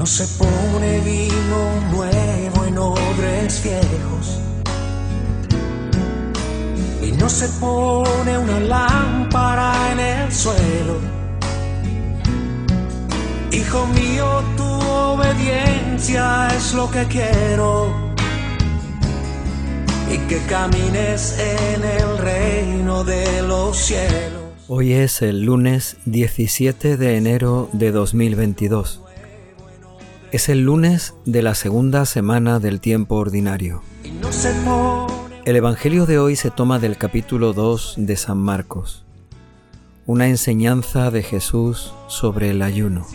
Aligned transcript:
No 0.00 0.06
se 0.06 0.26
pone 0.42 0.98
vino 1.00 1.90
nuevo 1.92 2.64
en 2.64 2.78
odres 2.78 3.62
viejos. 3.62 4.40
Y 7.02 7.12
no 7.12 7.28
se 7.28 7.46
pone 7.60 8.38
una 8.38 8.60
lámpara 8.60 9.92
en 9.92 10.00
el 10.00 10.32
suelo. 10.32 10.96
Hijo 13.52 13.86
mío, 13.88 14.42
tu 14.56 14.64
obediencia 14.64 16.48
es 16.56 16.72
lo 16.72 16.90
que 16.90 17.04
quiero 17.04 17.94
y 20.10 20.16
que 20.28 20.38
camines 20.48 21.38
en 21.38 21.84
el 21.84 22.16
reino 22.16 23.04
de 23.04 23.42
los 23.42 23.76
cielos. 23.76 24.40
Hoy 24.66 24.94
es 24.94 25.20
el 25.20 25.42
lunes 25.42 25.98
17 26.06 26.96
de 26.96 27.18
enero 27.18 27.68
de 27.74 27.92
2022. 27.92 29.02
Es 30.32 30.48
el 30.48 30.60
lunes 30.60 31.14
de 31.24 31.42
la 31.42 31.56
segunda 31.56 32.06
semana 32.06 32.60
del 32.60 32.80
tiempo 32.80 33.16
ordinario. 33.16 33.82
El 35.44 35.56
Evangelio 35.56 36.06
de 36.06 36.20
hoy 36.20 36.36
se 36.36 36.52
toma 36.52 36.78
del 36.78 36.96
capítulo 36.96 37.52
2 37.52 37.94
de 37.96 38.16
San 38.16 38.38
Marcos, 38.38 39.04
una 40.06 40.28
enseñanza 40.28 41.10
de 41.10 41.24
Jesús 41.24 41.92
sobre 42.06 42.50
el 42.50 42.62
ayuno. 42.62 43.08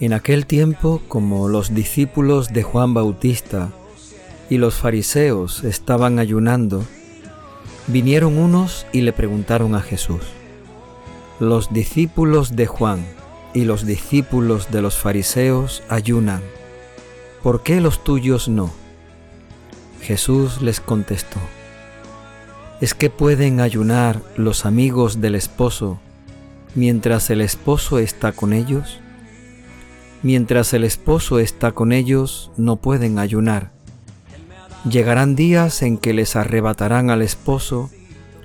En 0.00 0.12
aquel 0.12 0.46
tiempo, 0.46 1.00
como 1.06 1.48
los 1.48 1.72
discípulos 1.72 2.48
de 2.48 2.64
Juan 2.64 2.94
Bautista 2.94 3.70
y 4.50 4.58
los 4.58 4.74
fariseos 4.74 5.62
estaban 5.62 6.18
ayunando, 6.18 6.84
vinieron 7.86 8.38
unos 8.38 8.88
y 8.92 9.02
le 9.02 9.12
preguntaron 9.12 9.76
a 9.76 9.82
Jesús, 9.82 10.22
los 11.38 11.72
discípulos 11.72 12.56
de 12.56 12.66
Juan 12.66 13.15
y 13.56 13.64
los 13.64 13.86
discípulos 13.86 14.70
de 14.70 14.82
los 14.82 14.98
fariseos 14.98 15.82
ayunan, 15.88 16.42
¿por 17.42 17.62
qué 17.62 17.80
los 17.80 18.04
tuyos 18.04 18.50
no? 18.50 18.70
Jesús 20.02 20.60
les 20.60 20.78
contestó, 20.78 21.40
¿es 22.82 22.92
que 22.92 23.08
pueden 23.08 23.60
ayunar 23.60 24.20
los 24.36 24.66
amigos 24.66 25.22
del 25.22 25.34
esposo 25.34 25.98
mientras 26.74 27.30
el 27.30 27.40
esposo 27.40 27.98
está 27.98 28.32
con 28.32 28.52
ellos? 28.52 29.00
Mientras 30.22 30.74
el 30.74 30.84
esposo 30.84 31.38
está 31.38 31.72
con 31.72 31.92
ellos, 31.92 32.50
no 32.58 32.76
pueden 32.76 33.18
ayunar. 33.18 33.70
Llegarán 34.86 35.34
días 35.34 35.80
en 35.80 35.96
que 35.96 36.12
les 36.12 36.36
arrebatarán 36.36 37.08
al 37.08 37.22
esposo 37.22 37.88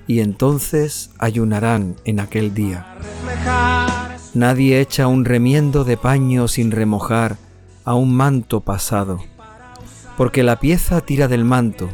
y 0.07 0.21
entonces 0.21 1.09
ayunarán 1.19 1.97
en 2.05 2.21
aquel 2.21 2.53
día. 2.53 2.95
Nadie 4.33 4.79
echa 4.79 5.07
un 5.07 5.25
remiendo 5.25 5.83
de 5.83 5.97
paño 5.97 6.47
sin 6.47 6.71
remojar 6.71 7.35
a 7.83 7.95
un 7.95 8.15
manto 8.15 8.61
pasado, 8.61 9.19
porque 10.15 10.41
la 10.41 10.57
pieza 10.57 11.01
tira 11.01 11.27
del 11.27 11.43
manto, 11.43 11.89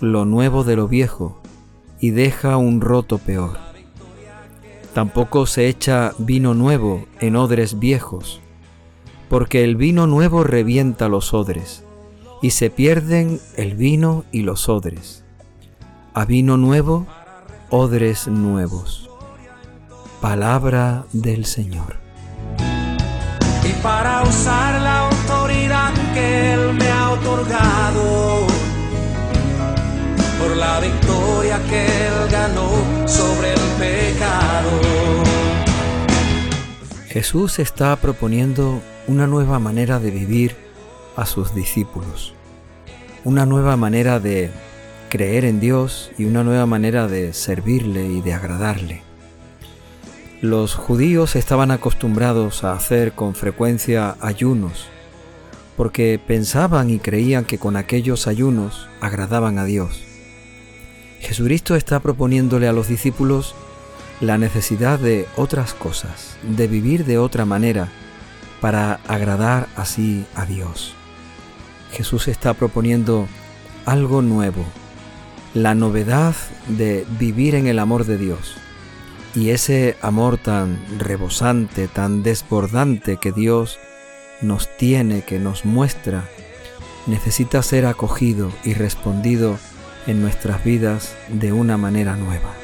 lo 0.00 0.24
nuevo 0.24 0.62
de 0.62 0.76
lo 0.76 0.86
viejo, 0.86 1.42
y 1.98 2.10
deja 2.10 2.58
un 2.58 2.80
roto 2.80 3.18
peor. 3.18 3.58
Tampoco 4.92 5.46
se 5.46 5.66
echa 5.66 6.12
vino 6.18 6.54
nuevo 6.54 7.06
en 7.18 7.34
odres 7.34 7.80
viejos, 7.80 8.40
porque 9.28 9.64
el 9.64 9.74
vino 9.74 10.06
nuevo 10.06 10.44
revienta 10.44 11.08
los 11.08 11.34
odres, 11.34 11.82
y 12.40 12.50
se 12.50 12.70
pierden 12.70 13.40
el 13.56 13.74
vino 13.74 14.24
y 14.30 14.42
los 14.42 14.68
odres. 14.68 15.24
A 16.12 16.24
vino 16.24 16.56
nuevo, 16.56 17.04
odres 17.70 18.28
nuevos. 18.28 19.10
Palabra 20.24 21.04
del 21.12 21.44
Señor. 21.44 21.96
Y 23.62 23.72
para 23.82 24.22
usar 24.22 24.80
la 24.80 25.08
autoridad 25.08 25.92
que 26.14 26.54
Él 26.54 26.72
me 26.72 26.88
ha 26.88 27.10
otorgado, 27.10 28.46
por 30.38 30.56
la 30.56 30.80
victoria 30.80 31.60
que 31.68 31.84
Él 31.84 32.30
ganó 32.30 32.70
sobre 33.06 33.52
el 33.52 33.60
pecado. 33.78 34.70
Jesús 37.08 37.58
está 37.58 37.94
proponiendo 37.96 38.80
una 39.06 39.26
nueva 39.26 39.58
manera 39.58 39.98
de 40.00 40.10
vivir 40.10 40.56
a 41.16 41.26
sus 41.26 41.54
discípulos, 41.54 42.32
una 43.24 43.44
nueva 43.44 43.76
manera 43.76 44.20
de 44.20 44.50
creer 45.10 45.44
en 45.44 45.60
Dios 45.60 46.12
y 46.16 46.24
una 46.24 46.42
nueva 46.42 46.64
manera 46.64 47.08
de 47.08 47.34
servirle 47.34 48.06
y 48.06 48.22
de 48.22 48.32
agradarle. 48.32 49.03
Los 50.44 50.74
judíos 50.74 51.36
estaban 51.36 51.70
acostumbrados 51.70 52.64
a 52.64 52.74
hacer 52.74 53.12
con 53.12 53.34
frecuencia 53.34 54.18
ayunos, 54.20 54.88
porque 55.74 56.20
pensaban 56.24 56.90
y 56.90 56.98
creían 56.98 57.46
que 57.46 57.56
con 57.56 57.76
aquellos 57.76 58.26
ayunos 58.26 58.86
agradaban 59.00 59.58
a 59.58 59.64
Dios. 59.64 60.04
Jesucristo 61.20 61.76
está 61.76 62.00
proponiéndole 62.00 62.68
a 62.68 62.74
los 62.74 62.88
discípulos 62.88 63.54
la 64.20 64.36
necesidad 64.36 64.98
de 64.98 65.26
otras 65.36 65.72
cosas, 65.72 66.36
de 66.42 66.68
vivir 66.68 67.06
de 67.06 67.16
otra 67.16 67.46
manera, 67.46 67.88
para 68.60 69.00
agradar 69.08 69.68
así 69.76 70.26
a 70.34 70.44
Dios. 70.44 70.94
Jesús 71.90 72.28
está 72.28 72.52
proponiendo 72.52 73.28
algo 73.86 74.20
nuevo, 74.20 74.66
la 75.54 75.74
novedad 75.74 76.34
de 76.68 77.06
vivir 77.18 77.54
en 77.54 77.66
el 77.66 77.78
amor 77.78 78.04
de 78.04 78.18
Dios. 78.18 78.58
Y 79.34 79.50
ese 79.50 79.96
amor 80.00 80.38
tan 80.38 80.78
rebosante, 80.98 81.88
tan 81.88 82.22
desbordante 82.22 83.16
que 83.16 83.32
Dios 83.32 83.80
nos 84.40 84.68
tiene, 84.76 85.22
que 85.22 85.40
nos 85.40 85.64
muestra, 85.64 86.28
necesita 87.06 87.62
ser 87.62 87.86
acogido 87.86 88.52
y 88.62 88.74
respondido 88.74 89.58
en 90.06 90.22
nuestras 90.22 90.62
vidas 90.62 91.16
de 91.28 91.52
una 91.52 91.76
manera 91.76 92.14
nueva. 92.14 92.54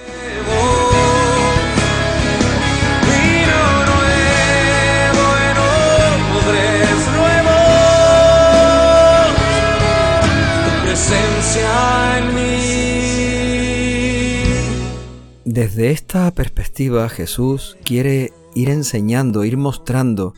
Desde 15.60 15.90
esta 15.90 16.30
perspectiva 16.30 17.06
Jesús 17.10 17.76
quiere 17.84 18.32
ir 18.54 18.70
enseñando, 18.70 19.44
ir 19.44 19.58
mostrando 19.58 20.32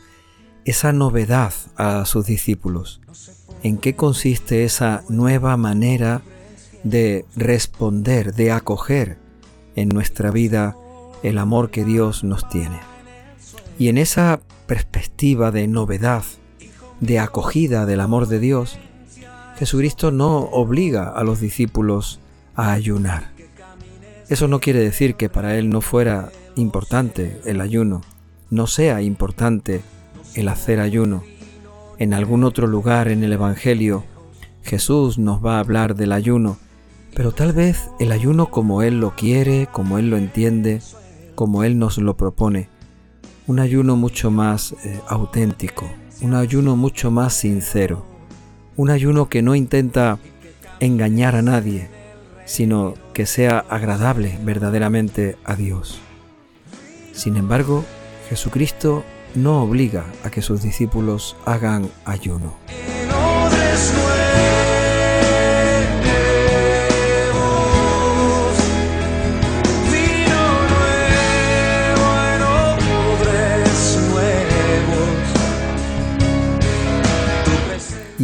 esa 0.64 0.92
novedad 0.92 1.54
a 1.76 2.04
sus 2.06 2.26
discípulos. 2.26 3.00
¿En 3.62 3.78
qué 3.78 3.94
consiste 3.94 4.64
esa 4.64 5.04
nueva 5.08 5.56
manera 5.56 6.22
de 6.82 7.24
responder, 7.36 8.34
de 8.34 8.50
acoger 8.50 9.16
en 9.76 9.90
nuestra 9.90 10.32
vida 10.32 10.76
el 11.22 11.38
amor 11.38 11.70
que 11.70 11.84
Dios 11.84 12.24
nos 12.24 12.48
tiene? 12.48 12.80
Y 13.78 13.90
en 13.90 13.98
esa 13.98 14.40
perspectiva 14.66 15.52
de 15.52 15.68
novedad, 15.68 16.24
de 16.98 17.20
acogida 17.20 17.86
del 17.86 18.00
amor 18.00 18.26
de 18.26 18.40
Dios, 18.40 18.76
Jesucristo 19.56 20.10
no 20.10 20.38
obliga 20.38 21.10
a 21.10 21.22
los 21.22 21.38
discípulos 21.38 22.18
a 22.56 22.72
ayunar. 22.72 23.31
Eso 24.32 24.48
no 24.48 24.60
quiere 24.60 24.78
decir 24.78 25.16
que 25.16 25.28
para 25.28 25.58
Él 25.58 25.68
no 25.68 25.82
fuera 25.82 26.32
importante 26.56 27.38
el 27.44 27.60
ayuno, 27.60 28.00
no 28.48 28.66
sea 28.66 29.02
importante 29.02 29.82
el 30.34 30.48
hacer 30.48 30.80
ayuno. 30.80 31.22
En 31.98 32.14
algún 32.14 32.42
otro 32.42 32.66
lugar 32.66 33.08
en 33.08 33.24
el 33.24 33.34
Evangelio 33.34 34.04
Jesús 34.62 35.18
nos 35.18 35.44
va 35.44 35.56
a 35.56 35.60
hablar 35.60 35.96
del 35.96 36.12
ayuno, 36.12 36.56
pero 37.14 37.32
tal 37.32 37.52
vez 37.52 37.90
el 38.00 38.10
ayuno 38.10 38.50
como 38.50 38.80
Él 38.80 39.00
lo 39.00 39.14
quiere, 39.14 39.68
como 39.70 39.98
Él 39.98 40.08
lo 40.08 40.16
entiende, 40.16 40.80
como 41.34 41.62
Él 41.62 41.78
nos 41.78 41.98
lo 41.98 42.16
propone. 42.16 42.70
Un 43.46 43.60
ayuno 43.60 43.96
mucho 43.96 44.30
más 44.30 44.72
eh, 44.86 44.98
auténtico, 45.08 45.90
un 46.22 46.32
ayuno 46.32 46.74
mucho 46.74 47.10
más 47.10 47.34
sincero, 47.34 48.06
un 48.78 48.88
ayuno 48.88 49.28
que 49.28 49.42
no 49.42 49.54
intenta 49.54 50.18
engañar 50.80 51.36
a 51.36 51.42
nadie, 51.42 51.90
sino 52.44 52.94
que 53.14 53.26
sea 53.26 53.64
agradable 53.68 54.38
verdaderamente 54.42 55.36
a 55.44 55.54
Dios. 55.56 56.00
Sin 57.12 57.36
embargo, 57.36 57.84
Jesucristo 58.28 59.04
no 59.34 59.62
obliga 59.62 60.04
a 60.24 60.30
que 60.30 60.42
sus 60.42 60.62
discípulos 60.62 61.36
hagan 61.44 61.90
ayuno. 62.04 62.54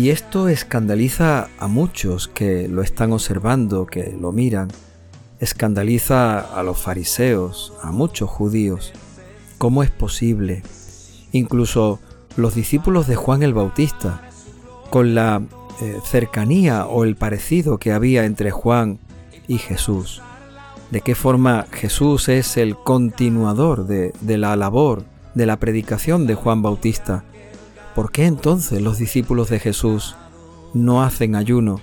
Y 0.08 0.10
esto 0.10 0.48
escandaliza 0.48 1.50
a 1.58 1.68
muchos 1.68 2.28
que 2.28 2.66
lo 2.66 2.80
están 2.80 3.12
observando, 3.12 3.84
que 3.84 4.16
lo 4.18 4.32
miran. 4.32 4.68
Escandaliza 5.38 6.40
a 6.40 6.62
los 6.62 6.78
fariseos, 6.78 7.74
a 7.82 7.92
muchos 7.92 8.30
judíos. 8.30 8.94
¿Cómo 9.58 9.82
es 9.82 9.90
posible? 9.90 10.62
Incluso 11.32 12.00
los 12.38 12.54
discípulos 12.54 13.06
de 13.06 13.16
Juan 13.16 13.42
el 13.42 13.52
Bautista, 13.52 14.22
con 14.88 15.14
la 15.14 15.42
eh, 15.82 15.98
cercanía 16.04 16.86
o 16.86 17.04
el 17.04 17.14
parecido 17.14 17.76
que 17.76 17.92
había 17.92 18.24
entre 18.24 18.50
Juan 18.50 19.00
y 19.46 19.58
Jesús. 19.58 20.22
De 20.90 21.02
qué 21.02 21.14
forma 21.14 21.66
Jesús 21.70 22.30
es 22.30 22.56
el 22.56 22.76
continuador 22.76 23.86
de, 23.86 24.14
de 24.22 24.38
la 24.38 24.56
labor, 24.56 25.04
de 25.34 25.44
la 25.44 25.58
predicación 25.58 26.26
de 26.26 26.34
Juan 26.34 26.62
Bautista. 26.62 27.24
¿Por 27.98 28.12
qué 28.12 28.26
entonces 28.26 28.80
los 28.80 28.96
discípulos 28.96 29.48
de 29.48 29.58
Jesús 29.58 30.14
no 30.72 31.02
hacen 31.02 31.34
ayuno 31.34 31.80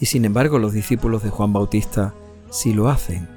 y 0.00 0.06
sin 0.06 0.24
embargo 0.24 0.58
los 0.58 0.72
discípulos 0.72 1.22
de 1.22 1.28
Juan 1.28 1.52
Bautista 1.52 2.14
sí 2.48 2.72
lo 2.72 2.88
hacen? 2.88 3.28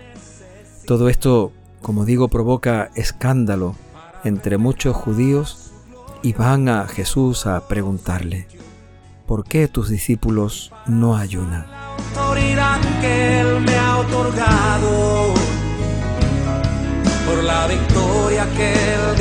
Todo 0.87 1.09
esto, 1.09 1.51
como 1.81 2.05
digo, 2.05 2.29
provoca 2.29 2.89
escándalo 2.95 3.75
entre 4.23 4.57
muchos 4.57 4.95
judíos 4.95 5.73
y 6.23 6.31
van 6.31 6.69
a 6.69 6.87
Jesús 6.87 7.47
a 7.47 7.67
preguntarle, 7.67 8.47
¿por 9.27 9.43
qué 9.43 9.67
tus 9.67 9.89
discípulos 9.89 10.71
no 10.87 11.17
ayunan? 11.17 11.65
que 13.01 13.41
Él 13.41 13.59
me 13.59 13.75
ha 13.75 13.97
otorgado, 13.97 15.33
por 17.27 17.43
la 17.43 17.67
victoria 17.67 18.47
que 18.55 18.71
Él 18.71 19.14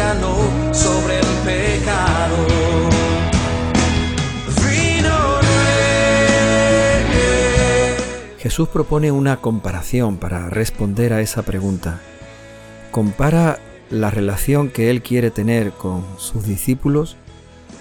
Jesús 8.54 8.68
propone 8.68 9.10
una 9.10 9.38
comparación 9.38 10.16
para 10.16 10.48
responder 10.48 11.12
a 11.12 11.20
esa 11.20 11.42
pregunta. 11.42 12.00
Compara 12.92 13.58
la 13.90 14.10
relación 14.10 14.70
que 14.70 14.90
Él 14.90 15.02
quiere 15.02 15.32
tener 15.32 15.72
con 15.72 16.04
sus 16.18 16.46
discípulos 16.46 17.16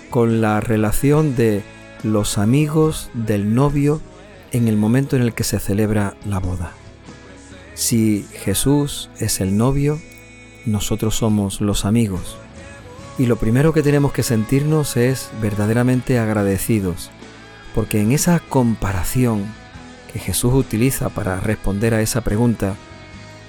con 0.09 0.41
la 0.41 0.61
relación 0.61 1.35
de 1.35 1.61
los 2.01 2.39
amigos 2.39 3.11
del 3.13 3.53
novio 3.53 4.01
en 4.51 4.67
el 4.67 4.75
momento 4.75 5.15
en 5.15 5.21
el 5.21 5.35
que 5.35 5.43
se 5.43 5.59
celebra 5.59 6.15
la 6.25 6.39
boda. 6.39 6.71
Si 7.75 8.25
Jesús 8.43 9.11
es 9.19 9.41
el 9.41 9.55
novio, 9.55 10.01
nosotros 10.65 11.15
somos 11.15 11.61
los 11.61 11.85
amigos. 11.85 12.35
Y 13.19 13.27
lo 13.27 13.35
primero 13.35 13.73
que 13.73 13.83
tenemos 13.83 14.11
que 14.11 14.23
sentirnos 14.23 14.97
es 14.97 15.29
verdaderamente 15.39 16.17
agradecidos, 16.17 17.11
porque 17.75 18.01
en 18.01 18.11
esa 18.11 18.39
comparación 18.39 19.45
que 20.13 20.19
Jesús 20.19 20.53
utiliza 20.53 21.09
para 21.09 21.39
responder 21.39 21.95
a 21.95 22.01
esa 22.01 22.21
pregunta, 22.21 22.75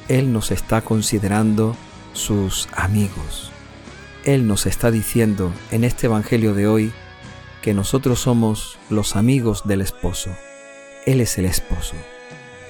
Él 0.09 0.33
nos 0.33 0.51
está 0.51 0.81
considerando 0.81 1.77
sus 2.15 2.69
amigos. 2.73 3.53
Él 4.25 4.47
nos 4.47 4.65
está 4.65 4.91
diciendo 4.91 5.53
en 5.71 5.85
este 5.85 6.07
Evangelio 6.07 6.55
de 6.55 6.67
hoy 6.67 6.93
que 7.61 7.75
nosotros 7.75 8.21
somos 8.21 8.79
los 8.89 9.15
amigos 9.17 9.63
del 9.67 9.83
esposo. 9.83 10.35
Él 11.05 11.21
es 11.21 11.37
el 11.37 11.45
esposo, 11.45 11.95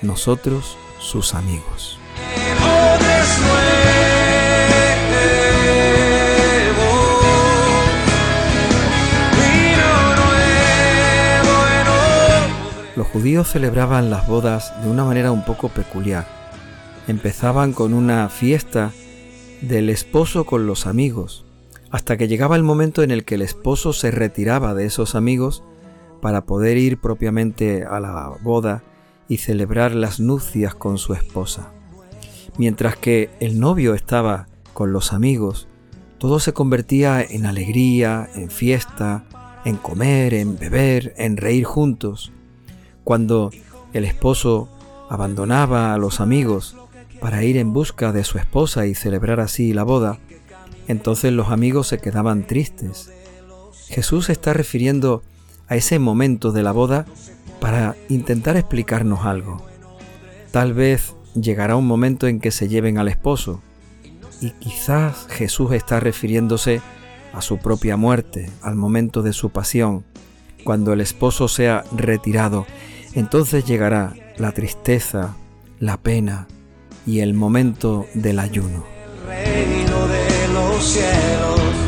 nosotros 0.03 0.77
sus 0.99 1.35
amigos. 1.35 1.99
Judíos 13.15 13.47
celebraban 13.47 14.11
las 14.11 14.27
bodas 14.27 14.75
de 14.83 14.91
una 14.91 15.05
manera 15.05 15.31
un 15.31 15.45
poco 15.45 15.69
peculiar. 15.69 16.27
Empezaban 17.07 17.73
con 17.73 17.95
una 17.95 18.29
fiesta 18.29 18.91
del 19.61 19.89
esposo 19.89 20.45
con 20.47 20.67
los 20.67 20.89
amigos, 20.89 21.47
hasta 21.93 22.17
que 22.17 22.27
llegaba 22.27 22.57
el 22.57 22.65
momento 22.65 23.05
en 23.05 23.13
el 23.13 23.25
que 23.25 23.37
el 23.37 23.43
esposo 23.43 23.93
se 23.93 24.11
retiraba 24.11 24.75
de 24.75 24.87
esos 24.87 25.15
amigos 25.15 25.63
para 26.21 26.45
poder 26.45 26.77
ir 26.77 26.99
propiamente 26.99 27.85
a 27.85 28.01
la 28.01 28.33
boda 28.43 28.83
y 29.29 29.37
celebrar 29.37 29.95
las 29.95 30.19
nupcias 30.19 30.75
con 30.75 30.99
su 30.99 31.15
esposa. 31.15 31.73
Mientras 32.59 32.97
que 32.97 33.31
el 33.39 33.61
novio 33.61 33.95
estaba 33.95 34.49
con 34.73 34.93
los 34.93 35.13
amigos, 35.13 35.69
todo 36.19 36.41
se 36.41 36.53
convertía 36.53 37.23
en 37.23 37.47
alegría, 37.47 38.29
en 38.35 38.51
fiesta, 38.51 39.25
en 39.65 39.77
comer, 39.77 40.35
en 40.35 40.59
beber, 40.59 41.15
en 41.17 41.37
reír 41.37 41.63
juntos. 41.63 42.33
Cuando 43.05 43.51
el 43.93 44.05
esposo 44.05 44.69
abandonaba 45.09 45.95
a 45.95 45.99
los 45.99 46.21
amigos 46.21 46.77
para 47.21 47.45
ir 47.45 47.57
en 47.57 47.73
busca 47.73 48.13
de 48.13 48.25
su 48.25 48.39
esposa 48.39 48.87
y 48.87 48.95
celebrar 48.95 49.41
así 49.41 49.73
la 49.73 49.85
boda, 49.85 50.19
entonces 50.89 51.33
los 51.33 51.51
amigos 51.51 51.89
se 51.89 51.99
quedaban 51.99 52.47
tristes. 52.47 53.13
Jesús 53.89 54.31
está 54.31 54.53
refiriendo 54.53 55.23
a 55.69 55.77
ese 55.77 55.99
momento 55.99 56.53
de 56.53 56.63
la 56.63 56.73
boda 56.73 57.07
para 57.61 57.97
intentar 58.09 58.57
explicarnos 58.57 59.25
algo. 59.25 59.65
Tal 60.51 60.75
vez 60.75 61.15
llegará 61.35 61.77
un 61.77 61.87
momento 61.87 62.27
en 62.27 62.41
que 62.41 62.51
se 62.51 62.69
lleven 62.69 62.99
al 62.99 63.09
esposo 63.09 63.61
y 64.41 64.51
quizás 64.51 65.27
Jesús 65.29 65.73
está 65.73 66.01
refiriéndose 66.01 66.81
a 67.33 67.41
su 67.41 67.59
propia 67.59 67.97
muerte, 67.97 68.51
al 68.63 68.77
momento 68.77 69.23
de 69.23 69.33
su 69.33 69.51
pasión. 69.51 70.05
Cuando 70.65 70.93
el 70.93 71.01
esposo 71.01 71.49
sea 71.49 71.85
retirado, 71.97 72.67
entonces 73.15 73.65
llegará 73.65 74.15
la 74.37 74.53
tristeza, 74.53 75.37
la 75.79 75.97
pena 75.97 76.47
y 77.07 77.21
el 77.21 77.35
momento 77.35 78.07
del 78.15 78.39
ayuno. 78.39 78.85
reino 79.27 80.07
de 80.09 80.49
los 80.53 80.85
cielos 80.85 81.85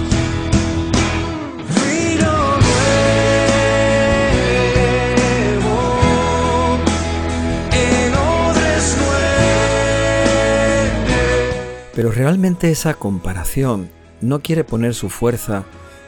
Pero 11.97 12.13
realmente 12.13 12.71
esa 12.71 12.93
comparación 12.93 13.89
no 14.21 14.41
quiere 14.41 14.65
poner 14.65 14.93
su 14.93 15.09
fuerza 15.09 15.65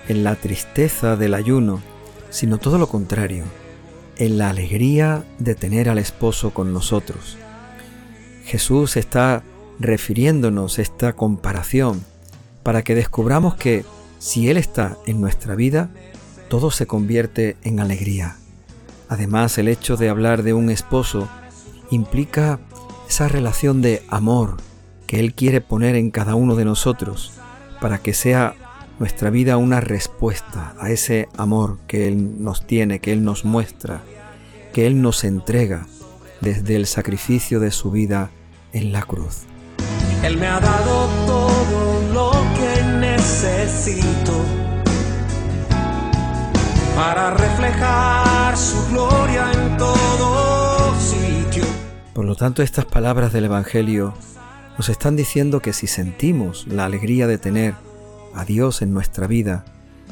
en 0.07 0.23
la 0.23 0.35
tristeza 0.35 1.17
del 1.17 1.33
ayuno, 1.33 1.81
sino 2.29 2.59
todo 2.59 2.77
lo 2.77 2.89
contrario, 2.89 3.45
en 4.19 4.39
la 4.39 4.51
alegría 4.51 5.25
de 5.39 5.55
tener 5.55 5.89
al 5.89 5.99
esposo 5.99 6.51
con 6.51 6.73
nosotros. 6.73 7.37
Jesús 8.45 8.97
está 8.97 9.43
refiriéndonos 9.79 10.79
esta 10.79 11.13
comparación 11.13 12.05
para 12.63 12.83
que 12.83 12.95
descubramos 12.95 13.55
que 13.55 13.85
si 14.19 14.49
Él 14.49 14.57
está 14.57 14.99
en 15.07 15.21
nuestra 15.21 15.55
vida, 15.55 15.91
todo 16.49 16.71
se 16.71 16.87
convierte 16.87 17.57
en 17.63 17.81
alegría. 17.81 18.37
Además, 19.09 19.57
el 19.59 19.69
hecho 19.69 19.97
de 19.97 20.09
hablar 20.09 20.43
de 20.43 20.53
un 20.53 20.71
esposo 20.71 21.29
implica 21.91 22.61
esa 23.09 23.29
relación 23.29 23.81
de 23.81 24.03
amor, 24.09 24.57
que 25.07 25.21
Él 25.21 25.35
quiere 25.35 25.61
poner 25.61 25.95
en 25.95 26.11
cada 26.11 26.35
uno 26.35 26.57
de 26.57 26.65
nosotros 26.65 27.33
para 27.81 27.99
que 27.99 28.13
sea 28.13 28.55
nuestra 28.99 29.31
vida 29.31 29.57
una 29.57 29.81
respuesta 29.81 30.75
a 30.79 30.91
ese 30.91 31.29
amor 31.37 31.79
que 31.87 32.09
Él 32.09 32.43
nos 32.43 32.67
tiene, 32.67 32.99
que 32.99 33.13
Él 33.13 33.25
nos 33.25 33.45
muestra, 33.45 34.03
que 34.79 34.87
Él 34.87 35.03
nos 35.03 35.25
entrega 35.25 35.89
desde 36.41 36.77
el 36.77 36.87
sacrificio 36.87 37.59
de 37.59 37.73
su 37.73 37.91
vida 37.91 38.31
en 38.73 38.93
la 38.93 39.03
cruz. 39.03 39.39
Él 40.23 40.37
me 40.37 40.47
ha 40.47 40.61
dado 40.61 41.09
todo 41.27 42.13
lo 42.13 42.31
que 42.55 42.85
necesito 43.01 44.41
para 46.95 47.33
reflejar 47.33 48.57
su 48.57 48.87
gloria 48.93 49.51
en 49.51 49.77
todo 49.79 50.95
sitio. 51.01 51.65
Por 52.15 52.25
lo 52.25 52.37
tanto, 52.37 52.63
estas 52.63 52.85
palabras 52.85 53.33
del 53.33 53.47
Evangelio 53.47 54.15
nos 54.77 54.89
están 54.91 55.17
diciendo 55.17 55.59
que 55.59 55.73
si 55.73 55.89
sentimos 55.89 56.69
la 56.69 56.85
alegría 56.85 57.27
de 57.27 57.39
tener 57.39 57.75
a 58.33 58.45
Dios 58.45 58.81
en 58.83 58.95
nuestra 58.95 59.27
vida, 59.27 59.65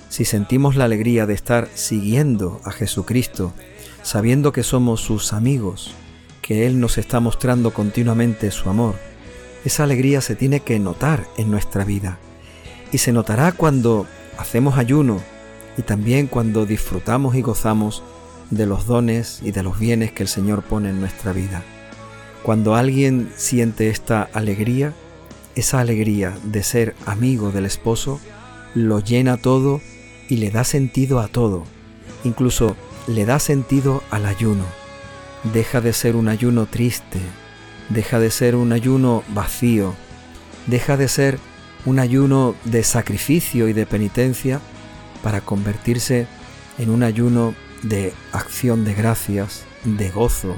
si 0.09 0.25
sentimos 0.25 0.75
la 0.75 0.87
alegría 0.87 1.25
de 1.25 1.35
estar 1.35 1.69
siguiendo 1.75 2.61
a 2.65 2.73
Jesucristo, 2.73 3.53
sabiendo 4.07 4.53
que 4.53 4.63
somos 4.63 5.01
sus 5.01 5.33
amigos, 5.33 5.91
que 6.41 6.65
Él 6.65 6.79
nos 6.79 6.97
está 6.97 7.19
mostrando 7.19 7.75
continuamente 7.75 8.53
su 8.53 8.71
amor, 8.71 8.95
esa 9.65 9.83
alegría 9.83 10.21
se 10.21 10.37
tiene 10.37 10.61
que 10.61 10.79
notar 10.79 11.27
en 11.37 11.51
nuestra 11.51 11.85
vida. 11.85 12.21
Y 12.93 12.99
se 12.99 13.11
notará 13.11 13.51
cuando 13.51 14.07
hacemos 14.39 14.79
ayuno 14.79 15.21
y 15.77 15.83
también 15.83 16.29
cuando 16.29 16.67
disfrutamos 16.67 17.35
y 17.35 17.43
gozamos 17.43 18.05
de 18.51 18.67
los 18.67 18.87
dones 18.87 19.41
y 19.43 19.51
de 19.51 19.65
los 19.65 19.77
bienes 19.77 20.13
que 20.13 20.23
el 20.23 20.29
Señor 20.29 20.63
pone 20.63 20.91
en 20.91 21.01
nuestra 21.01 21.33
vida. 21.33 21.65
Cuando 22.45 22.77
alguien 22.77 23.33
siente 23.35 23.91
esta 23.91 24.23
alegría, 24.23 24.93
esa 25.57 25.81
alegría 25.81 26.33
de 26.45 26.63
ser 26.63 26.95
amigo 27.07 27.51
del 27.51 27.67
esposo, 27.67 28.21
lo 28.73 29.01
llena 29.01 29.37
todo 29.37 29.81
y 30.29 30.37
le 30.37 30.53
da 30.53 30.63
sentido 30.63 31.19
a 31.19 31.27
todo. 31.27 31.65
Incluso 32.23 32.77
le 33.07 33.25
da 33.25 33.39
sentido 33.39 34.03
al 34.11 34.27
ayuno. 34.27 34.65
Deja 35.53 35.81
de 35.81 35.93
ser 35.93 36.17
un 36.17 36.29
ayuno 36.29 36.67
triste, 36.67 37.21
deja 37.89 38.19
de 38.19 38.31
ser 38.31 38.57
un 38.57 38.73
ayuno 38.73 39.23
vacío, 39.29 39.95
deja 40.67 40.97
de 40.97 41.09
ser 41.09 41.39
un 41.85 41.99
ayuno 41.99 42.57
de 42.65 42.83
sacrificio 42.83 43.69
y 43.69 43.73
de 43.73 43.87
penitencia 43.87 44.61
para 45.23 45.41
convertirse 45.41 46.27
en 46.79 46.91
un 46.91 47.03
ayuno 47.03 47.55
de 47.83 48.13
acción 48.33 48.85
de 48.85 48.95
gracias, 48.95 49.65
de 49.85 50.11
gozo, 50.11 50.57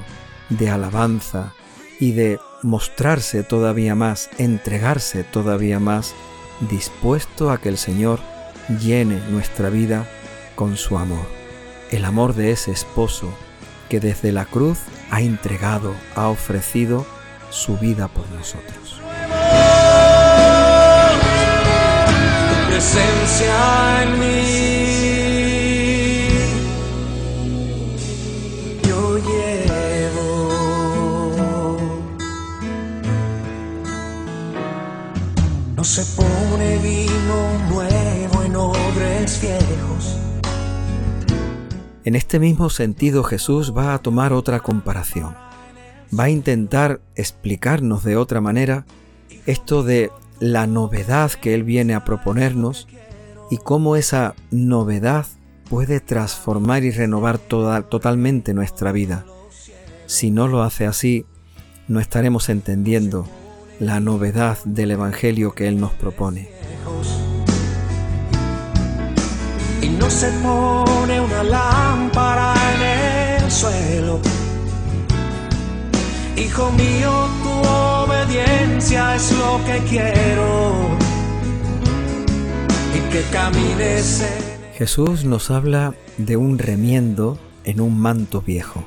de 0.49 0.69
alabanza 0.69 1.53
y 1.99 2.13
de 2.13 2.39
mostrarse 2.63 3.43
todavía 3.43 3.95
más, 3.95 4.29
entregarse 4.37 5.23
todavía 5.23 5.79
más, 5.79 6.15
dispuesto 6.69 7.51
a 7.51 7.59
que 7.59 7.69
el 7.69 7.77
Señor 7.77 8.19
llene 8.81 9.19
nuestra 9.29 9.69
vida 9.69 10.07
con 10.55 10.77
su 10.77 10.97
amor, 10.97 11.38
el 11.91 12.05
amor 12.05 12.35
de 12.35 12.51
ese 12.51 12.71
esposo 12.71 13.33
que 13.89 13.99
desde 13.99 14.31
la 14.31 14.45
cruz 14.45 14.79
ha 15.11 15.21
entregado, 15.21 15.93
ha 16.15 16.27
ofrecido 16.27 17.05
su 17.49 17.77
vida 17.77 18.07
por 18.07 18.29
nosotros. 18.29 19.01
presencia 22.69 24.03
en 24.03 24.19
mí. 24.19 24.79
No 35.75 35.85
se 35.85 36.03
pone 36.21 36.77
vino 36.79 37.57
nuevo 37.69 38.43
en 38.43 38.55
odres. 38.55 39.39
En 42.09 42.15
este 42.15 42.39
mismo 42.39 42.71
sentido 42.71 43.23
Jesús 43.23 43.71
va 43.77 43.93
a 43.93 43.99
tomar 43.99 44.33
otra 44.33 44.61
comparación. 44.61 45.35
Va 46.11 46.23
a 46.23 46.29
intentar 46.31 47.01
explicarnos 47.15 48.03
de 48.03 48.15
otra 48.15 48.41
manera 48.41 48.87
esto 49.45 49.83
de 49.83 50.09
la 50.39 50.65
novedad 50.65 51.31
que 51.33 51.53
Él 51.53 51.63
viene 51.63 51.93
a 51.93 52.05
proponernos 52.05 52.87
y 53.51 53.57
cómo 53.57 53.95
esa 53.95 54.33
novedad 54.49 55.27
puede 55.69 55.99
transformar 55.99 56.83
y 56.83 56.89
renovar 56.89 57.37
toda, 57.37 57.83
totalmente 57.83 58.55
nuestra 58.55 58.91
vida. 58.91 59.23
Si 60.07 60.31
no 60.31 60.47
lo 60.47 60.63
hace 60.63 60.87
así, 60.87 61.27
no 61.87 61.99
estaremos 61.99 62.49
entendiendo 62.49 63.27
la 63.79 63.99
novedad 63.99 64.57
del 64.65 64.89
Evangelio 64.89 65.53
que 65.53 65.67
Él 65.67 65.79
nos 65.79 65.91
propone. 65.91 66.49
Y 69.81 69.89
no 69.89 70.09
se 70.09 70.29
pone 70.43 71.21
una 71.21 71.43
lámpara 71.43 72.53
en 72.75 73.43
el 73.43 73.51
suelo. 73.51 74.19
Hijo 76.35 76.71
mío, 76.71 77.27
tu 77.43 77.67
obediencia 77.67 79.15
es 79.15 79.31
lo 79.31 79.59
que 79.65 79.79
quiero. 79.89 80.97
Y 82.95 83.11
que 83.11 83.21
camines 83.31 84.23
Jesús 84.79 85.25
nos 85.25 85.51
habla 85.51 85.93
de 86.17 86.37
un 86.37 86.57
remiendo 86.57 87.37
en 87.65 87.81
un 87.81 87.99
manto 87.99 88.41
viejo. 88.41 88.85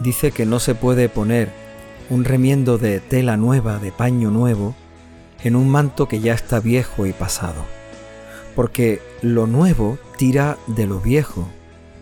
Dice 0.00 0.32
que 0.32 0.46
no 0.46 0.58
se 0.58 0.74
puede 0.74 1.10
poner 1.10 1.50
un 2.08 2.24
remiendo 2.24 2.78
de 2.78 2.98
tela 3.00 3.36
nueva, 3.36 3.78
de 3.78 3.92
paño 3.92 4.30
nuevo, 4.30 4.74
en 5.44 5.54
un 5.54 5.68
manto 5.68 6.08
que 6.08 6.20
ya 6.20 6.32
está 6.32 6.60
viejo 6.60 7.04
y 7.04 7.12
pasado. 7.12 7.66
Porque 8.60 9.00
lo 9.22 9.46
nuevo 9.46 9.98
tira 10.18 10.58
de 10.66 10.86
lo 10.86 11.00
viejo 11.00 11.48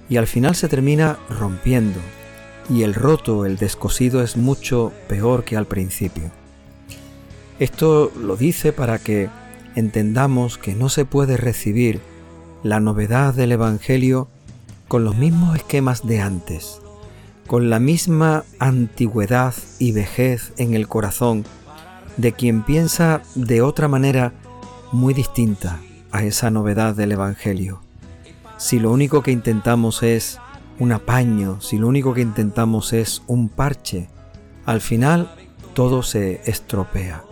y 0.08 0.16
al 0.16 0.26
final 0.26 0.56
se 0.56 0.66
termina 0.66 1.16
rompiendo, 1.30 2.00
y 2.68 2.82
el 2.82 2.94
roto, 2.94 3.46
el 3.46 3.58
descosido 3.58 4.24
es 4.24 4.36
mucho 4.36 4.92
peor 5.08 5.44
que 5.44 5.56
al 5.56 5.66
principio. 5.66 6.32
Esto 7.60 8.10
lo 8.20 8.36
dice 8.36 8.72
para 8.72 8.98
que 8.98 9.28
entendamos 9.76 10.58
que 10.58 10.74
no 10.74 10.88
se 10.88 11.04
puede 11.04 11.36
recibir 11.36 12.00
la 12.64 12.80
novedad 12.80 13.34
del 13.34 13.52
Evangelio 13.52 14.26
con 14.88 15.04
los 15.04 15.16
mismos 15.16 15.54
esquemas 15.54 16.08
de 16.08 16.20
antes, 16.20 16.80
con 17.46 17.70
la 17.70 17.78
misma 17.78 18.42
antigüedad 18.58 19.54
y 19.78 19.92
vejez 19.92 20.52
en 20.56 20.74
el 20.74 20.88
corazón 20.88 21.44
de 22.16 22.32
quien 22.32 22.64
piensa 22.64 23.22
de 23.36 23.62
otra 23.62 23.86
manera 23.86 24.32
muy 24.90 25.14
distinta 25.14 25.78
a 26.12 26.24
esa 26.24 26.50
novedad 26.50 26.94
del 26.94 27.12
Evangelio. 27.12 27.80
Si 28.56 28.78
lo 28.78 28.90
único 28.90 29.22
que 29.22 29.30
intentamos 29.30 30.02
es 30.02 30.40
un 30.78 30.92
apaño, 30.92 31.60
si 31.60 31.78
lo 31.78 31.88
único 31.88 32.14
que 32.14 32.22
intentamos 32.22 32.92
es 32.92 33.22
un 33.26 33.48
parche, 33.48 34.08
al 34.64 34.80
final 34.80 35.30
todo 35.74 36.02
se 36.02 36.40
estropea, 36.44 37.24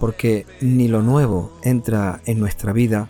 porque 0.00 0.46
ni 0.60 0.88
lo 0.88 1.02
nuevo 1.02 1.52
entra 1.62 2.20
en 2.26 2.38
nuestra 2.38 2.72
vida, 2.72 3.08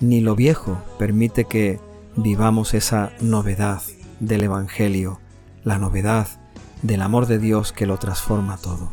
ni 0.00 0.20
lo 0.20 0.36
viejo 0.36 0.82
permite 0.98 1.44
que 1.44 1.80
vivamos 2.16 2.74
esa 2.74 3.12
novedad 3.20 3.82
del 4.20 4.44
Evangelio, 4.44 5.20
la 5.64 5.78
novedad 5.78 6.28
del 6.82 7.02
amor 7.02 7.26
de 7.26 7.38
Dios 7.38 7.72
que 7.72 7.86
lo 7.86 7.98
transforma 7.98 8.56
todo. 8.58 8.90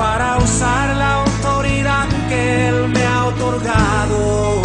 Para 0.00 0.38
usar 0.38 0.96
la 0.96 1.24
autoridad 1.24 2.08
que 2.30 2.68
Él 2.68 2.88
me 2.88 3.02
ha 3.02 3.26
otorgado 3.26 4.62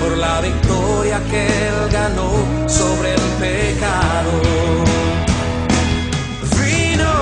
por 0.00 0.18
la 0.18 0.40
victoria 0.40 1.22
que 1.30 1.46
Él 1.46 1.88
ganó 1.92 2.32
sobre 2.68 3.14
el 3.14 3.20
pecado. 3.38 4.32
Vino. 6.58 7.12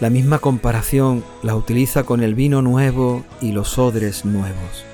La 0.00 0.10
misma 0.10 0.40
comparación 0.40 1.22
la 1.44 1.54
utiliza 1.54 2.02
con 2.02 2.24
el 2.24 2.34
vino 2.34 2.62
nuevo 2.62 3.24
y 3.40 3.52
los 3.52 3.78
odres 3.78 4.24
nuevos. 4.24 4.84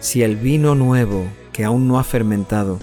Si 0.00 0.22
el 0.22 0.36
vino 0.36 0.74
nuevo, 0.74 1.24
que 1.54 1.64
aún 1.64 1.88
no 1.88 1.98
ha 1.98 2.04
fermentado, 2.04 2.80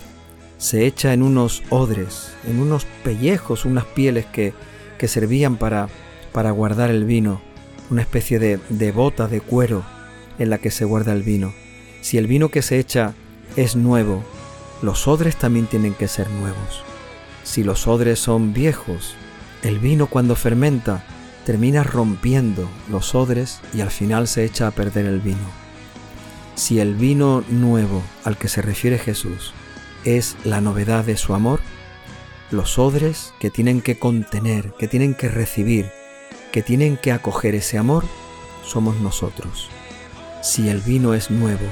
se 0.58 0.88
echa 0.88 1.14
en 1.14 1.22
unos 1.22 1.62
odres, 1.70 2.32
en 2.48 2.60
unos 2.60 2.88
pellejos, 3.04 3.66
unas 3.66 3.86
pieles 3.86 4.26
que, 4.26 4.56
que 4.98 5.08
servían 5.08 5.58
para, 5.58 5.88
para 6.32 6.52
guardar 6.52 6.90
el 6.90 7.06
vino, 7.06 7.42
una 7.90 8.02
especie 8.02 8.40
de, 8.40 8.60
de 8.70 8.92
bota 8.92 9.28
de 9.28 9.42
cuero 9.42 9.84
en 10.40 10.50
la 10.50 10.58
que 10.58 10.72
se 10.72 10.86
guarda 10.86 11.14
el 11.14 11.24
vino. 11.24 11.54
Si 12.02 12.18
el 12.18 12.28
vino 12.28 12.50
que 12.50 12.62
se 12.62 12.80
echa 12.80 13.14
es 13.56 13.76
nuevo, 13.76 14.24
los 14.82 15.08
odres 15.08 15.36
también 15.36 15.68
tienen 15.68 15.94
que 15.94 16.08
ser 16.08 16.30
nuevos. 16.30 16.84
Si 17.44 17.64
los 17.64 17.88
odres 17.88 18.20
son 18.20 18.54
viejos, 18.54 19.16
el 19.64 19.80
vino 19.80 20.08
cuando 20.08 20.36
fermenta 20.36 21.04
termina 21.46 21.84
rompiendo 21.84 22.70
los 22.90 23.16
odres 23.16 23.62
y 23.74 23.82
al 23.82 23.92
final 23.92 24.28
se 24.28 24.44
echa 24.44 24.68
a 24.68 24.72
perder 24.72 25.06
el 25.06 25.22
vino. 25.22 25.66
Si 26.56 26.80
el 26.80 26.96
vino 26.96 27.44
nuevo 27.50 28.02
al 28.24 28.38
que 28.38 28.48
se 28.48 28.62
refiere 28.62 28.98
Jesús 28.98 29.54
es 30.04 30.38
la 30.44 30.62
novedad 30.62 31.04
de 31.04 31.18
su 31.18 31.34
amor, 31.34 31.60
los 32.52 32.78
odres 32.78 33.34
que 33.40 33.50
tienen 33.50 33.82
que 33.82 33.98
contener, 33.98 34.74
que 34.78 34.88
tienen 34.88 35.16
que 35.16 35.30
recibir, 35.30 35.92
que 36.52 36.62
tienen 36.62 36.98
que 36.98 37.12
acoger 37.12 37.56
ese 37.56 37.78
amor, 37.78 38.06
somos 38.64 39.00
nosotros. 39.00 39.70
Si 40.42 40.70
el 40.70 40.82
vino 40.82 41.14
es 41.14 41.32
nuevo, 41.32 41.66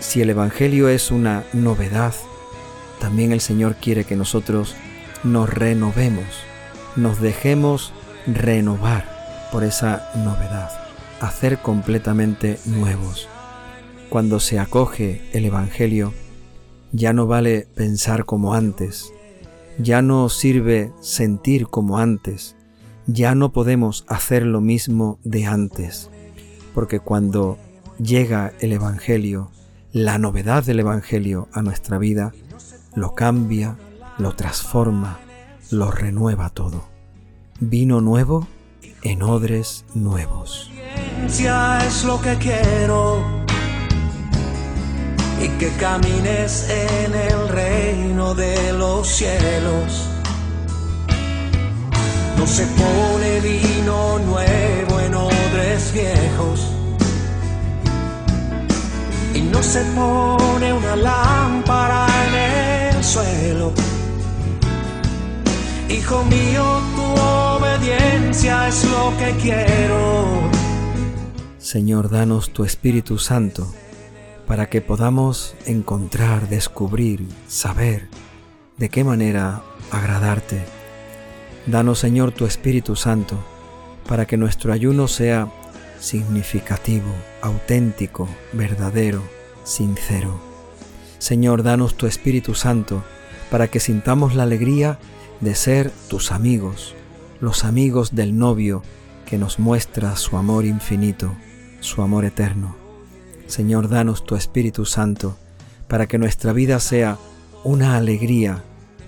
si 0.00 0.20
el 0.22 0.30
Evangelio 0.30 0.88
es 0.88 1.10
una 1.10 1.44
novedad, 1.52 2.14
también 3.00 3.32
el 3.32 3.40
Señor 3.40 3.76
quiere 3.76 4.04
que 4.04 4.16
nosotros 4.16 4.74
nos 5.24 5.48
renovemos, 5.50 6.24
nos 6.96 7.20
dejemos 7.20 7.92
renovar 8.26 9.48
por 9.50 9.64
esa 9.64 10.10
novedad, 10.16 10.70
hacer 11.20 11.58
completamente 11.58 12.58
nuevos. 12.64 13.28
Cuando 14.08 14.40
se 14.40 14.58
acoge 14.58 15.22
el 15.32 15.44
Evangelio, 15.44 16.14
ya 16.92 17.12
no 17.12 17.26
vale 17.26 17.66
pensar 17.74 18.24
como 18.24 18.54
antes, 18.54 19.12
ya 19.78 20.02
no 20.02 20.28
sirve 20.28 20.92
sentir 21.00 21.68
como 21.68 21.98
antes, 21.98 22.56
ya 23.06 23.34
no 23.34 23.52
podemos 23.52 24.04
hacer 24.08 24.44
lo 24.44 24.60
mismo 24.60 25.18
de 25.24 25.46
antes, 25.46 26.10
porque 26.74 27.00
cuando 27.00 27.58
llega 27.98 28.52
el 28.60 28.72
Evangelio, 28.72 29.50
la 29.92 30.18
novedad 30.18 30.64
del 30.64 30.80
Evangelio 30.80 31.48
a 31.52 31.62
nuestra 31.62 31.98
vida, 31.98 32.32
lo 32.94 33.14
cambia, 33.14 33.76
lo 34.18 34.34
transforma, 34.34 35.18
lo 35.70 35.90
renueva 35.90 36.50
todo. 36.50 36.84
Vino 37.60 38.00
nuevo 38.00 38.46
en 39.02 39.22
odres 39.22 39.84
nuevos. 39.94 40.70
es 41.26 42.04
lo 42.04 42.20
que 42.20 42.36
quiero 42.36 43.24
y 45.42 45.48
que 45.58 45.70
camines 45.78 46.68
en 46.70 47.14
el 47.14 47.48
reino 47.48 48.11
los 49.02 49.08
cielos. 49.08 50.08
No 52.38 52.46
se 52.46 52.64
pone 52.66 53.40
vino 53.40 54.18
nuevo 54.20 55.00
en 55.00 55.14
odres 55.14 55.92
viejos 55.92 56.68
y 59.34 59.40
no 59.40 59.60
se 59.60 59.82
pone 59.96 60.72
una 60.72 60.94
lámpara 60.94 62.06
en 62.28 62.96
el 62.96 63.04
suelo. 63.04 63.72
Hijo 65.88 66.22
mío, 66.24 66.64
tu 66.94 67.02
obediencia 67.02 68.68
es 68.68 68.84
lo 68.84 69.12
que 69.18 69.32
quiero. 69.42 70.48
Señor, 71.58 72.08
danos 72.08 72.52
tu 72.52 72.64
Espíritu 72.64 73.18
Santo 73.18 73.66
para 74.46 74.68
que 74.70 74.80
podamos 74.80 75.56
encontrar, 75.66 76.48
descubrir, 76.48 77.26
saber 77.48 78.08
de 78.76 78.88
qué 78.88 79.04
manera 79.04 79.62
agradarte. 79.90 80.64
Danos, 81.66 81.98
Señor, 81.98 82.32
tu 82.32 82.46
Espíritu 82.46 82.96
Santo 82.96 83.38
para 84.08 84.26
que 84.26 84.36
nuestro 84.36 84.72
ayuno 84.72 85.08
sea 85.08 85.48
significativo, 86.00 87.12
auténtico, 87.40 88.28
verdadero, 88.52 89.22
sincero. 89.64 90.40
Señor, 91.18 91.62
danos 91.62 91.94
tu 91.94 92.06
Espíritu 92.06 92.54
Santo 92.54 93.04
para 93.50 93.68
que 93.68 93.80
sintamos 93.80 94.34
la 94.34 94.42
alegría 94.42 94.98
de 95.40 95.54
ser 95.54 95.92
tus 96.08 96.32
amigos, 96.32 96.94
los 97.40 97.64
amigos 97.64 98.14
del 98.14 98.36
novio 98.36 98.82
que 99.26 99.38
nos 99.38 99.58
muestra 99.58 100.16
su 100.16 100.36
amor 100.36 100.64
infinito, 100.64 101.32
su 101.80 102.02
amor 102.02 102.24
eterno. 102.24 102.76
Señor, 103.46 103.88
danos 103.88 104.24
tu 104.24 104.34
Espíritu 104.34 104.84
Santo 104.84 105.36
para 105.86 106.06
que 106.06 106.18
nuestra 106.18 106.52
vida 106.52 106.80
sea 106.80 107.18
una 107.64 107.96
alegría, 107.96 108.62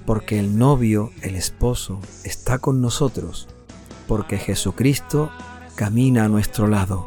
porque 0.07 0.39
el 0.39 0.59
novio, 0.59 1.11
el 1.23 1.35
esposo, 1.35 2.01
está 2.23 2.59
con 2.59 2.81
nosotros, 2.81 3.49
porque 4.07 4.39
Jesucristo 4.39 5.31
camina 5.75 6.25
a 6.25 6.29
nuestro 6.29 6.69
lado, 6.69 7.07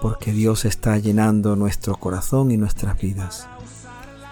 porque 0.00 0.32
Dios 0.32 0.64
está 0.64 0.98
llenando 0.98 1.54
nuestro 1.54 1.96
corazón 1.96 2.50
y 2.50 2.56
nuestras 2.56 3.00
vidas. 3.00 3.48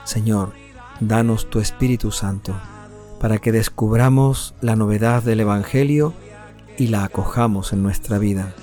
Señor, 0.05 0.53
danos 0.99 1.49
tu 1.49 1.61
Espíritu 1.61 2.11
Santo 2.11 2.55
para 3.21 3.39
que 3.39 3.53
descubramos 3.53 4.55
la 4.61 4.75
novedad 4.75 5.23
del 5.23 5.41
Evangelio 5.41 6.15
y 6.79 6.89
la 6.89 7.05
acojamos 7.05 7.73
en 7.73 7.83
nuestra 7.83 8.19
vida, 8.19 8.55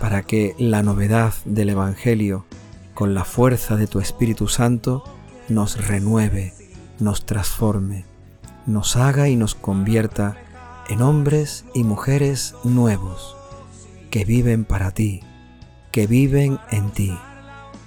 para 0.00 0.22
que 0.22 0.54
la 0.58 0.82
novedad 0.82 1.32
del 1.44 1.70
Evangelio, 1.70 2.44
con 2.92 3.14
la 3.14 3.24
fuerza 3.24 3.76
de 3.76 3.86
tu 3.86 4.00
Espíritu 4.00 4.48
Santo, 4.48 5.04
nos 5.48 5.86
renueve, 5.86 6.52
nos 6.98 7.24
transforme, 7.26 8.04
nos 8.66 8.96
haga 8.96 9.28
y 9.28 9.36
nos 9.36 9.54
convierta 9.54 10.36
en 10.88 11.02
hombres 11.02 11.64
y 11.74 11.84
mujeres 11.84 12.54
nuevos, 12.64 13.36
que 14.10 14.24
viven 14.24 14.64
para 14.64 14.90
ti, 14.90 15.22
que 15.92 16.06
viven 16.06 16.58
en 16.70 16.90
ti, 16.90 17.16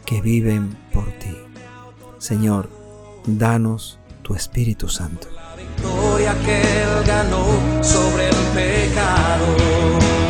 que 0.06 0.22
viven 0.22 0.77
por 0.94 1.06
ti. 1.20 1.36
Señor, 2.20 2.70
danos 3.25 4.00
tu 4.22 4.36
Espíritu 4.36 4.88
Santo. 4.88 5.27
La 5.36 5.56
victoria 5.56 6.36
que 6.46 6.62
él 6.62 7.03
ganó 7.06 7.84
sobre 7.84 8.30
el 8.30 8.36
pecado. 8.53 10.21